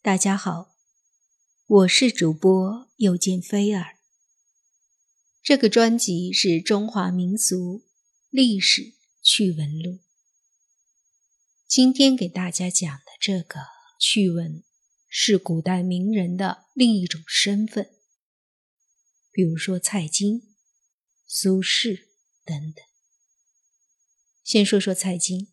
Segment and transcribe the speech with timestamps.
[0.00, 0.76] 大家好，
[1.66, 3.98] 我是主播又见菲儿。
[5.42, 7.84] 这个专辑是中华民俗
[8.30, 9.98] 历史趣闻录。
[11.66, 13.58] 今天给大家讲的这个
[13.98, 14.62] 趣闻，
[15.08, 17.90] 是古代名人的另一种身份，
[19.32, 20.54] 比如说蔡京、
[21.26, 22.04] 苏轼
[22.44, 22.84] 等等。
[24.44, 25.48] 先说说蔡京。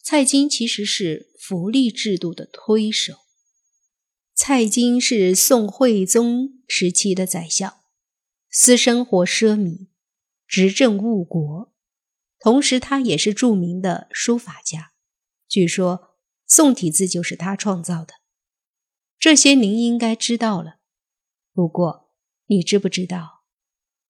[0.00, 3.23] 蔡京其实是福利制度的推手。
[4.36, 7.76] 蔡京是宋徽宗时期的宰相，
[8.50, 9.86] 私生活奢靡，
[10.48, 11.72] 执政误国，
[12.40, 14.90] 同时他也是著名的书法家。
[15.46, 16.16] 据说
[16.48, 18.14] 宋体字就是他创造的，
[19.20, 20.78] 这些您应该知道了。
[21.52, 22.10] 不过，
[22.46, 23.44] 你知不知道，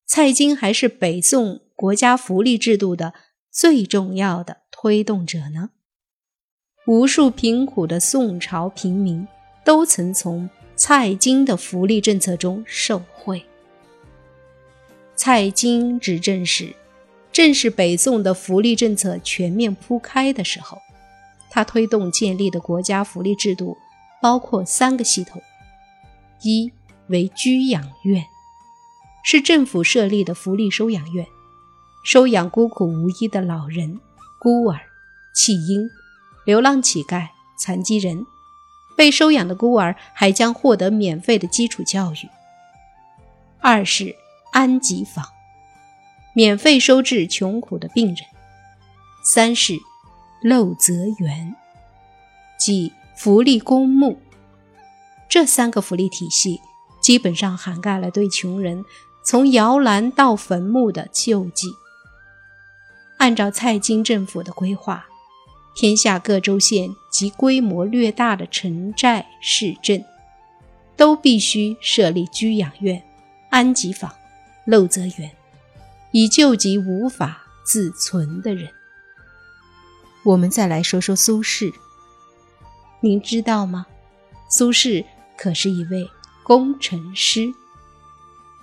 [0.06, 3.12] 蔡京还是北宋国家福利制度的
[3.50, 5.72] 最重要的推动者呢？
[6.86, 9.28] 无数贫苦的宋朝平民。
[9.64, 13.44] 都曾从蔡京的福利政策中受惠。
[15.16, 16.74] 蔡京执政时，
[17.32, 20.78] 正是北宋的福利政策全面铺开的时候。
[21.50, 23.76] 他推动建立的国家福利制度
[24.20, 25.40] 包括三个系统：
[26.42, 26.72] 一
[27.06, 28.24] 为居养院，
[29.24, 31.24] 是政府设立的福利收养院，
[32.04, 34.00] 收养孤苦无依的老人、
[34.40, 34.80] 孤儿、
[35.32, 35.88] 弃婴、
[36.44, 38.26] 流浪乞丐、残疾人。
[38.96, 42.28] 被收养的孤儿还将获得免费的基础教育。
[43.60, 44.14] 二是
[44.52, 45.24] 安吉坊，
[46.34, 48.18] 免费收治穷苦的病人。
[49.22, 49.74] 三是
[50.42, 51.56] 陋泽园，
[52.58, 54.20] 即福利公墓。
[55.28, 56.60] 这三个福利体系
[57.00, 58.84] 基本上涵盖了对穷人
[59.24, 61.68] 从摇篮到坟墓的救济。
[63.16, 65.06] 按照蔡京政府的规划。
[65.74, 70.04] 天下各州县及规模略大的城寨市镇，
[70.96, 73.02] 都必须设立居养院、
[73.50, 74.14] 安吉坊、
[74.66, 75.32] 陋泽园，
[76.12, 78.70] 以救济无法自存的人。
[80.24, 81.72] 我们再来说说苏轼，
[83.00, 83.86] 您知道吗？
[84.48, 85.04] 苏轼
[85.36, 86.08] 可是一位
[86.44, 87.52] 工程师。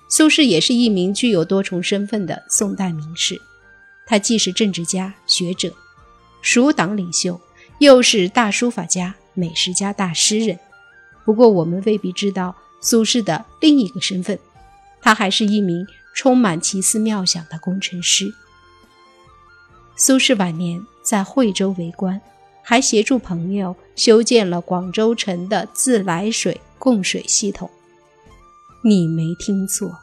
[0.10, 3.40] 苏轼也是一名具有多重身份的宋代名士，
[4.06, 5.74] 他既是政治家、学者。
[6.42, 7.40] 蜀党领袖，
[7.80, 10.60] 又是大书法家、美食家、大诗人。
[11.24, 14.38] 不过，我们未必知道苏轼的另一个身份，
[15.02, 15.86] 他还是一名
[16.16, 18.34] 充满奇思妙想的工程师。
[19.96, 22.20] 苏轼晚年在惠州为官，
[22.64, 27.70] 还协助朋友修建了广州城的自来水供水系统。
[28.84, 30.00] 你没听错，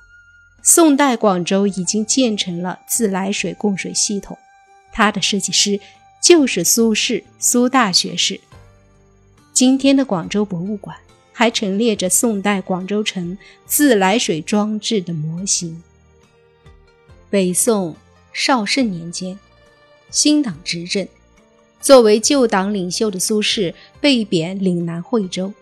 [0.62, 4.38] 宋代广州已经建成了自来水供水系统，
[4.92, 5.80] 他的设计师。
[6.20, 8.40] 就是苏轼，苏大学士。
[9.52, 10.96] 今天的广州博物馆
[11.32, 13.36] 还陈列着宋代广州城
[13.66, 15.82] 自来水装置的模型。
[17.30, 17.96] 北宋
[18.32, 19.38] 绍圣年间，
[20.10, 21.06] 新党执政，
[21.80, 25.52] 作为旧党领袖的苏轼被贬岭南惠州。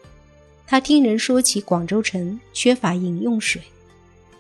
[0.67, 3.63] 他听人说起广州城缺乏饮用水，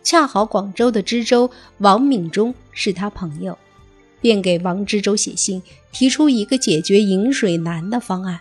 [0.02, 3.56] 恰好广州的知州王敏忠是他朋友。
[4.26, 8.40] 便给王知州写信，提出一个解决饮水难的方案：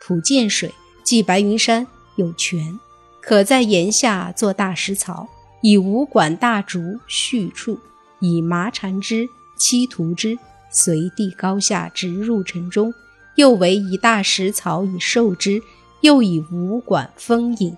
[0.00, 0.72] 普建水，
[1.04, 2.80] 即白云山有泉，
[3.20, 5.28] 可在岩下做大石槽，
[5.60, 7.78] 以五管大竹蓄处，
[8.18, 9.28] 以麻缠之，
[9.58, 10.38] 漆涂之，
[10.70, 12.94] 随地高下直入城中。
[13.34, 15.60] 又为以大石槽以受之，
[16.00, 17.76] 又以五管封引，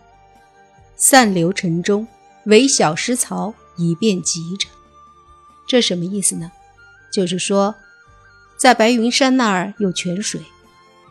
[0.94, 2.06] 散流城中，
[2.44, 4.68] 为小石槽以便急者。
[5.66, 6.52] 这什么意思呢？
[7.10, 7.74] 就是说，
[8.56, 10.40] 在白云山那儿有泉水，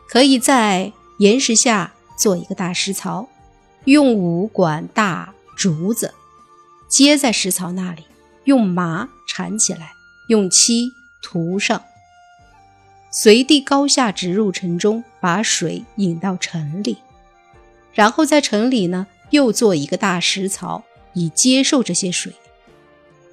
[0.10, 3.28] 可以在岩石下做一个大石槽，
[3.86, 6.14] 用五管大竹子
[6.88, 8.06] 接在石槽那里，
[8.44, 9.94] 用麻缠起来，
[10.28, 10.92] 用漆
[11.22, 11.82] 涂上，
[13.12, 16.98] 随地高下直入城中，把水引到城里，
[17.94, 20.84] 然后在城里呢又做一个大石槽，
[21.14, 22.34] 以接受这些水，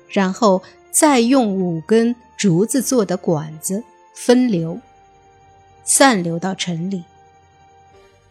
[0.08, 2.14] 然后再用五根。
[2.42, 3.84] 竹子做的管子
[4.16, 4.80] 分流，
[5.84, 7.04] 散流到城里，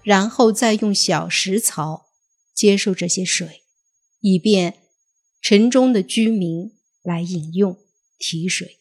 [0.03, 2.07] 然后再用小石槽
[2.53, 3.61] 接受这些水，
[4.19, 4.79] 以便
[5.41, 7.79] 城中的居民来饮用
[8.19, 8.79] 提水。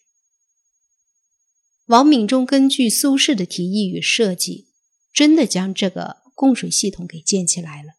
[1.87, 4.67] 王敏忠根据苏轼的提议与设计，
[5.13, 7.93] 真的将这个供水系统给建起来了。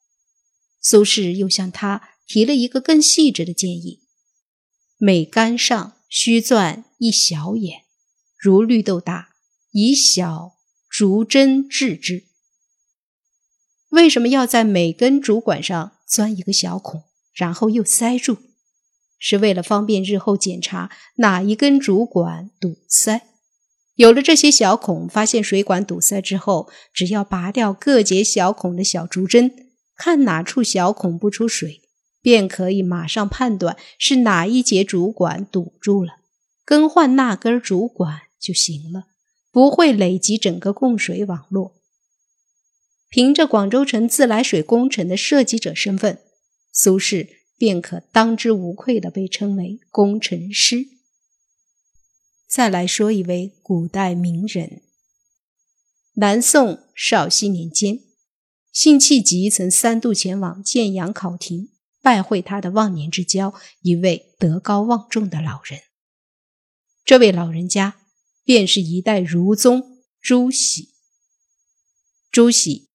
[0.82, 4.02] 苏轼又向他提了一个更细致的建议：
[4.98, 6.00] 每杆上。
[6.14, 7.84] 须钻一小眼，
[8.38, 9.30] 如绿豆大，
[9.72, 10.58] 以小
[10.90, 12.26] 竹针制之。
[13.92, 18.40] 为什么要在每根竹管上钻一个小孔，然后又塞住？
[19.18, 23.30] 是为了方便日后检查哪一根竹管堵塞。
[23.96, 31.81] 有了这些小孔，发现水管堵塞之后，只要拔掉各节小孔的小竹针，看哪处小孔不出水，
[32.22, 36.18] 便可以马上判断是哪一节主管堵住了，
[36.64, 39.08] 更换那根主管就行了，
[39.52, 41.82] 不会累积整个供水网络。
[43.10, 46.20] 凭着广州城自来水工程的设计者身份，
[46.72, 47.28] 苏轼
[47.58, 50.86] 便可当之无愧地被称为工程师。
[52.48, 54.82] 再来说一位古代名人。
[56.16, 58.00] 南宋绍熙年间，
[58.72, 61.70] 辛弃疾曾三度前往建阳考亭，
[62.02, 65.82] 拜会他的忘年之交，一位德高望重的老人。
[67.06, 67.98] 这位老人家
[68.44, 70.90] 便是一代儒宗朱熹。
[72.32, 72.88] 朱熹，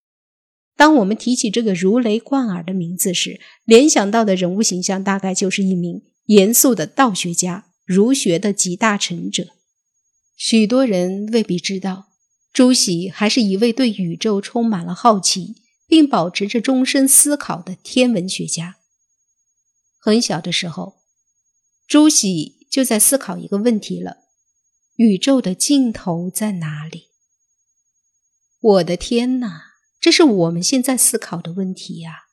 [0.77, 7.67] 当我们提起这个如雷贯耳的名字时，联想到的人物形象大概就是一名严肃的道学家。
[7.85, 9.47] 儒学的集大成者，
[10.37, 12.09] 许多人未必知道，
[12.53, 15.55] 朱熹还是一位对宇宙充满了好奇，
[15.87, 18.79] 并保持着终身思考的天文学家。
[20.07, 21.01] 很小的时候，
[21.89, 24.19] 朱熹就在思考一个问题了：
[24.95, 27.09] 宇宙的尽头在哪里？
[28.61, 32.29] 我的天哪，这是我们现在思考的问题呀！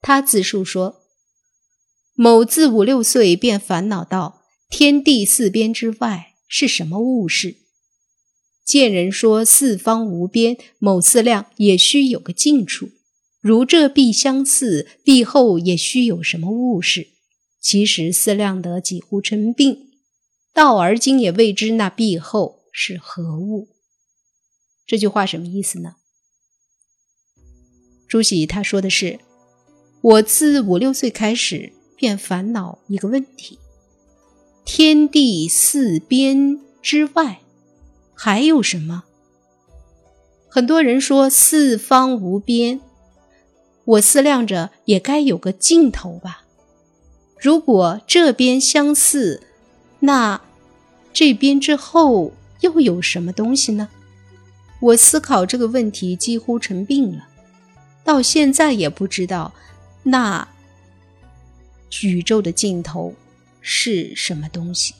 [0.00, 1.02] 他自述说。
[2.14, 7.58] 某自五六岁便烦恼道：“天地四边之外是什么物事？”
[8.64, 12.88] 见人说四方无边，某思量也须有个尽处。
[13.44, 17.08] 如这壁相似，壁后也须有什么物事？
[17.60, 19.90] 其实思量得几乎成病，
[20.54, 23.68] 到而今也未知那壁后是何物。
[24.86, 25.96] 这句话什么意思呢？
[28.08, 29.20] 朱熹他说的是
[30.00, 33.58] ：“我自五六岁开始。”便烦恼一个问题：
[34.64, 37.40] 天地四边之外
[38.14, 39.04] 还有什么？
[40.48, 42.80] 很多人说四方无边，
[43.84, 46.44] 我思量着也该有个尽头吧。
[47.38, 49.42] 如果这边相似，
[50.00, 50.40] 那
[51.12, 53.88] 这边之后又有什么东西呢？
[54.80, 57.28] 我思考这个问题几乎成病了，
[58.02, 59.52] 到现在也不知道
[60.02, 60.48] 那。
[62.02, 63.14] 宇宙的尽头
[63.60, 64.94] 是什么东西？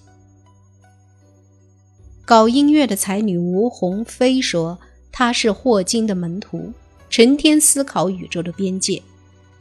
[2.25, 4.79] 搞音乐的才女吴鸿飞说
[5.11, 6.73] ：“她是霍金的门徒，
[7.15, 9.01] 成天思考宇宙的边界。”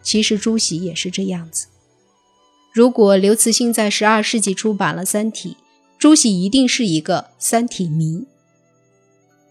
[0.01, 1.67] 其实朱熹也是这样子。
[2.73, 5.49] 如果刘慈欣在十二世纪出版了《三体》，
[5.99, 8.25] 朱熹一定是一个《三体》迷。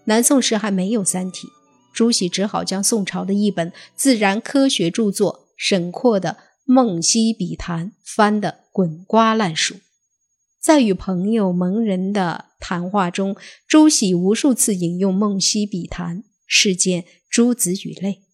[0.07, 1.47] 南宋时还没有《三体》，
[1.93, 6.39] 朱熹只好将宋朝的一本自然科学著作沈括的。
[6.75, 9.75] 《梦溪笔谈》翻得滚瓜烂熟，
[10.61, 16.19] 在与朋友蒙人的谈话中，朱熹无数次引用《梦溪笔谈》，
[16.55, 18.25] 事件诸子与类。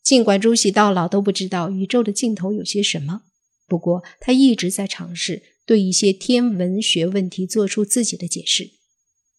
[0.00, 3.22] 尽管朱熹到老都不知道宇宙的尽头有些什么，
[3.66, 8.74] 不过他一直在尝试对一些天文学问题做出自己的解释。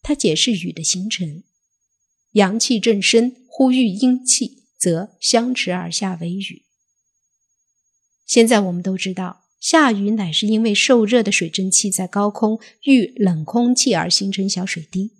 [0.02, 1.44] 他解释雨的形成：
[2.32, 6.66] 阳气正深，呼吁阴气，则相持而下为雨。
[8.26, 15.15] 现在我们都知道，下雨乃是因为受热的水蒸气在高空遇冷空气而形成小水滴。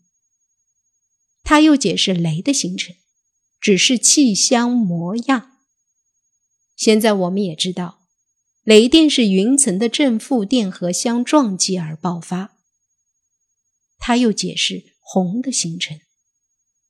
[1.48, 2.96] 他又解释雷的形成，
[3.60, 5.58] 只是气相模样。
[6.74, 8.02] 现在我们也知道，
[8.64, 12.56] 雷电是云层的正负电荷相撞击而爆发。
[13.96, 16.00] 他又解释虹的形成，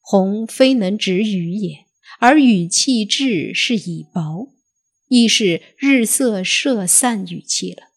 [0.00, 1.84] 虹非能止雨也，
[2.18, 4.54] 而雨气至是以薄。
[5.08, 7.90] 亦是日色射散雨气了。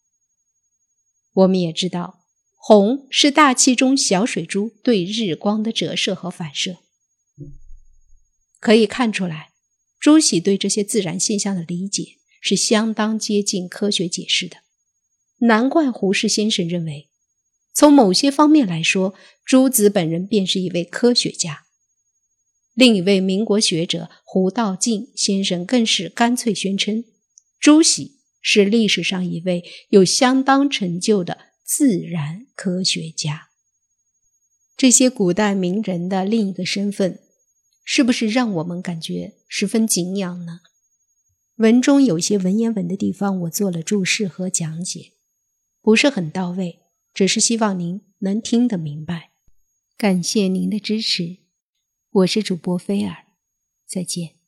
[1.32, 2.19] 我们也知道，
[2.62, 6.80] 红是大气中小水珠对日光的折射和反射。
[8.60, 9.52] 可以看出来，
[9.98, 14.58] 朱熹对这些自然现象的理解是相当接近科学解释的。
[15.40, 17.10] 难怪胡适先生认为，
[17.74, 21.64] 从某些方面来说，朱子本人便是一位科学家。
[22.74, 27.06] 另一位民国学者胡道进先生更是干脆宣称，
[27.58, 33.50] 朱熹是历史上一位有相当成就的自然科学家。
[34.76, 37.20] 这些古代名人的另一个身份，
[37.84, 40.62] 是不是让我们感觉十分敬仰呢？
[41.58, 45.12] 文中有些文言文的地方，我做了注释和讲解，
[45.80, 46.80] 不是很到位，
[47.14, 49.30] 只是希望您能听得明白。
[49.96, 51.38] 感谢您的支持。
[52.10, 53.28] 我是主播菲尔，
[53.86, 54.39] 再见。